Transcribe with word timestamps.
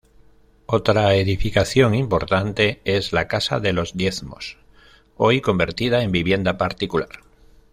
Otra 0.65 1.13
edificación 1.13 1.93
importante 1.93 2.81
es 2.85 3.13
la 3.13 3.27
Casa 3.27 3.59
de 3.59 3.71
los 3.71 3.95
Diezmos, 3.95 4.57
hoy 5.15 5.41
convertida 5.41 6.01
en 6.01 6.11
vivienda 6.11 6.57
particular. 6.57 7.19